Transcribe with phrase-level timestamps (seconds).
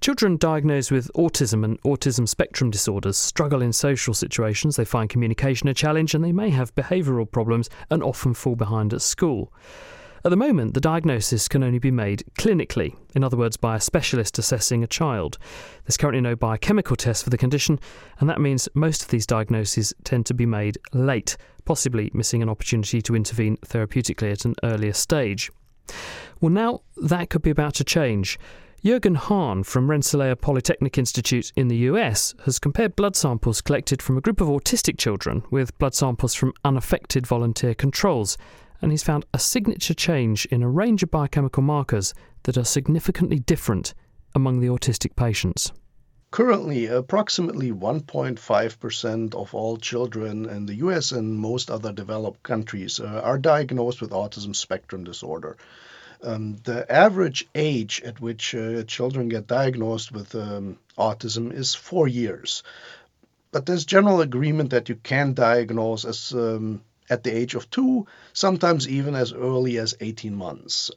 [0.00, 5.68] Children diagnosed with autism and autism spectrum disorders struggle in social situations, they find communication
[5.68, 9.52] a challenge, and they may have behavioural problems and often fall behind at school.
[10.24, 13.80] At the moment, the diagnosis can only be made clinically, in other words, by a
[13.80, 15.36] specialist assessing a child.
[15.84, 17.80] There's currently no biochemical test for the condition,
[18.20, 22.48] and that means most of these diagnoses tend to be made late, possibly missing an
[22.48, 25.50] opportunity to intervene therapeutically at an earlier stage.
[26.40, 28.38] Well, now that could be about to change.
[28.84, 34.16] Jürgen Hahn from Rensselaer Polytechnic Institute in the US has compared blood samples collected from
[34.16, 38.38] a group of autistic children with blood samples from unaffected volunteer controls,
[38.80, 43.40] and he's found a signature change in a range of biochemical markers that are significantly
[43.40, 43.94] different
[44.36, 45.72] among the autistic patients.
[46.30, 53.22] Currently, approximately 1.5% of all children in the US and most other developed countries uh,
[53.24, 55.56] are diagnosed with autism spectrum disorder.
[56.22, 62.08] Um, the average age at which uh, children get diagnosed with um, autism is four
[62.08, 62.62] years.
[63.52, 68.06] But there's general agreement that you can diagnose as um, at the age of two,
[68.32, 70.90] sometimes even as early as 18 months.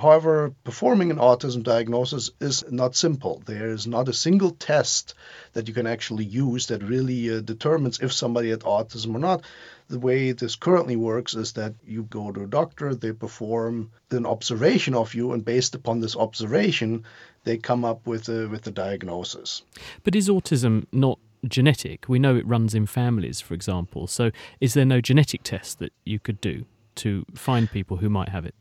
[0.00, 3.42] However, performing an autism diagnosis is not simple.
[3.44, 5.14] There is not a single test
[5.52, 9.44] that you can actually use that really uh, determines if somebody has autism or not.
[9.88, 14.24] The way this currently works is that you go to a doctor, they perform an
[14.24, 17.04] observation of you, and based upon this observation,
[17.44, 19.62] they come up with a, with the diagnosis.
[20.02, 22.08] But is autism not genetic?
[22.08, 24.06] We know it runs in families, for example.
[24.06, 26.64] So is there no genetic test that you could do
[26.96, 28.54] to find people who might have it?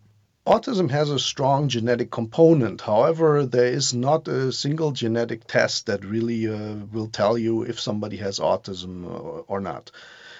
[0.49, 2.81] Autism has a strong genetic component.
[2.81, 7.79] However, there is not a single genetic test that really uh, will tell you if
[7.79, 9.91] somebody has autism or, or not.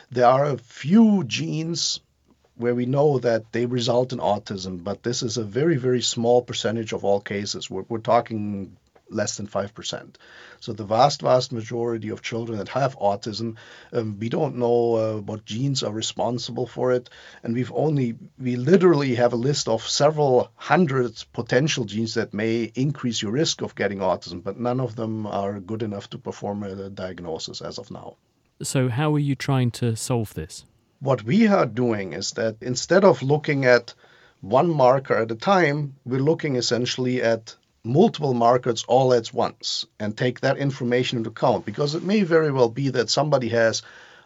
[0.09, 1.99] There are a few genes
[2.55, 6.41] where we know that they result in autism, but this is a very, very small
[6.41, 7.69] percentage of all cases.
[7.69, 8.77] We're, we're talking
[9.09, 10.15] less than 5%.
[10.59, 13.55] So the vast, vast majority of children that have autism,
[13.93, 17.09] um, we don't know uh, what genes are responsible for it.
[17.43, 22.71] And we've only, we literally have a list of several hundred potential genes that may
[22.75, 26.64] increase your risk of getting autism, but none of them are good enough to perform
[26.64, 28.17] a diagnosis as of now.
[28.61, 30.65] So, how are you trying to solve this?
[30.99, 33.93] What we are doing is that instead of looking at
[34.42, 40.17] one marker at a time, we're looking essentially at multiple markers all at once and
[40.17, 43.82] take that information into account because it may very well be that somebody has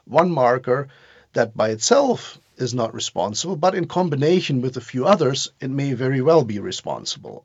[0.05, 0.87] one marker
[1.33, 5.93] that by itself is not responsible, but in combination with a few others, it may
[5.93, 7.43] very well be responsible.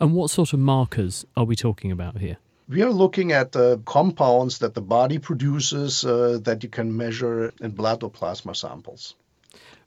[0.00, 2.36] And what sort of markers are we talking about here?
[2.68, 7.52] We are looking at the compounds that the body produces uh, that you can measure
[7.60, 9.14] in blood or plasma samples.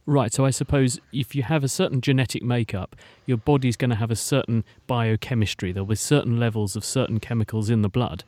[0.07, 2.95] Right, so I suppose if you have a certain genetic makeup,
[3.25, 5.71] your body's going to have a certain biochemistry.
[5.71, 8.23] There'll be certain levels of certain chemicals in the blood.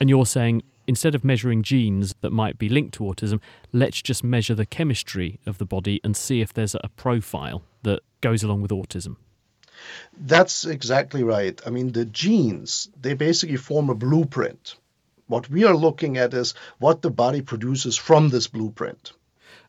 [0.00, 3.40] And you're saying instead of measuring genes that might be linked to autism,
[3.72, 8.00] let's just measure the chemistry of the body and see if there's a profile that
[8.20, 9.16] goes along with autism.
[10.18, 11.60] That's exactly right.
[11.64, 14.76] I mean, the genes, they basically form a blueprint.
[15.26, 19.12] What we are looking at is what the body produces from this blueprint.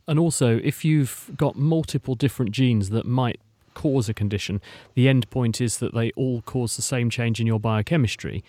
[0.07, 3.39] And also, if you've got multiple different genes that might
[3.73, 4.61] cause a condition,
[4.95, 8.43] the end point is that they all cause the same change in your biochemistry.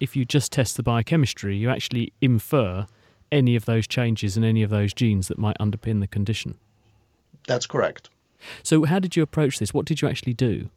[0.00, 2.86] If you just test the biochemistry, you actually infer
[3.30, 6.56] any of those changes in any of those genes that might underpin the condition.
[7.46, 8.10] That's correct.
[8.62, 9.72] So, how did you approach this?
[9.72, 10.68] What did you actually do?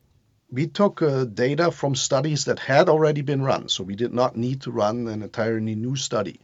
[0.52, 4.38] We took uh, data from studies that had already been run, so we did not
[4.38, 6.40] need to run an entirely new study.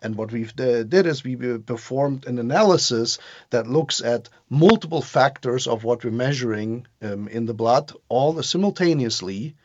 [0.00, 3.18] And what we did is we performed an analysis
[3.50, 9.56] that looks at multiple factors of what we're measuring um, in the blood all simultaneously.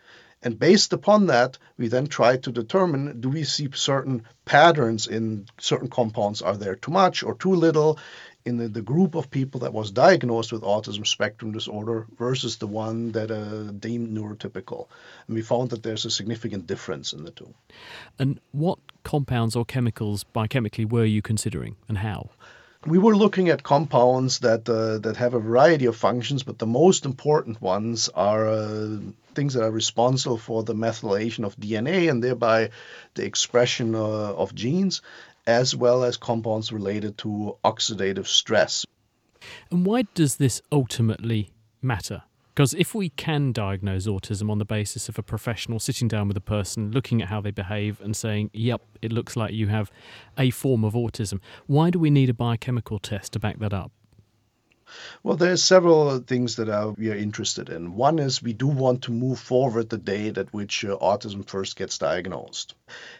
[0.42, 5.48] And based upon that, we then try to determine do we see certain patterns in
[5.60, 6.42] certain compounds?
[6.42, 7.98] Are there too much or too little?
[8.46, 12.68] In the, the group of people that was diagnosed with autism spectrum disorder versus the
[12.68, 14.88] one that uh, deemed neurotypical.
[15.28, 17.54] And we found that there's a significant difference in the two.
[18.20, 22.30] And what compounds or chemicals biochemically were you considering and how?
[22.86, 26.68] We were looking at compounds that uh, that have a variety of functions, but the
[26.68, 28.98] most important ones are uh,
[29.34, 32.70] things that are responsible for the methylation of DNA and thereby
[33.16, 35.02] the expression uh, of genes,
[35.48, 38.86] as well as compounds related to oxidative stress.
[39.72, 41.50] And why does this ultimately
[41.82, 42.22] matter?
[42.56, 46.38] Because if we can diagnose autism on the basis of a professional sitting down with
[46.38, 49.92] a person, looking at how they behave and saying, yep, it looks like you have
[50.38, 53.92] a form of autism, why do we need a biochemical test to back that up?
[55.22, 57.96] Well, there's several things that are, we are interested in.
[57.96, 61.76] One is we do want to move forward the date at which uh, autism first
[61.76, 62.74] gets diagnosed.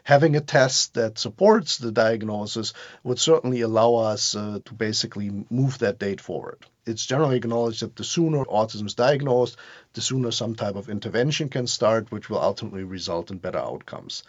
[0.04, 2.72] Having a test that supports the diagnosis
[3.04, 6.66] would certainly allow us uh, to basically move that date forward.
[6.86, 9.58] It's generally acknowledged that the sooner autism is diagnosed,
[9.94, 14.24] the sooner some type of intervention can start, which will ultimately result in better outcomes.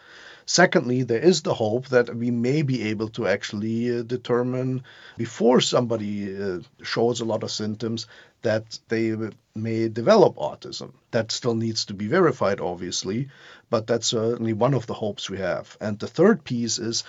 [0.47, 4.85] Secondly, there is the hope that we may be able to actually uh, determine
[5.19, 8.06] before somebody uh, shows a lot of symptoms
[8.43, 9.14] that they
[9.55, 10.93] may develop autism.
[11.11, 13.29] That still needs to be verified, obviously,
[13.69, 15.76] but that's certainly one of the hopes we have.
[15.81, 17.05] And the third piece is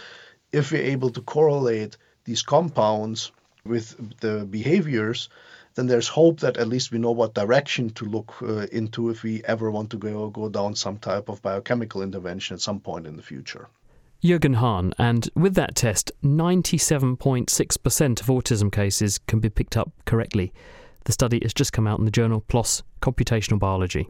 [0.51, 1.95] if we're able to correlate
[2.25, 3.31] these compounds
[3.67, 5.29] with the behaviors,
[5.75, 9.23] then there's hope that at least we know what direction to look uh, into if
[9.23, 13.05] we ever want to go, go down some type of biochemical intervention at some point
[13.05, 13.67] in the future.
[14.23, 20.51] Jürgen Hahn, and with that test, 97.6% of autism cases can be picked up correctly.
[21.05, 24.09] The study has just come out in the journal PLOS Computational Biology.